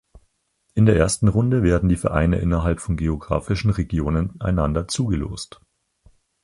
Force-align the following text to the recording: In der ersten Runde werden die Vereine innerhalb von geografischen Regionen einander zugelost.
In 0.73 0.87
der 0.87 0.95
ersten 0.97 1.27
Runde 1.27 1.61
werden 1.61 1.87
die 1.87 1.95
Vereine 1.95 2.39
innerhalb 2.39 2.79
von 2.79 2.97
geografischen 2.97 3.69
Regionen 3.69 4.33
einander 4.41 4.87
zugelost. 4.87 5.61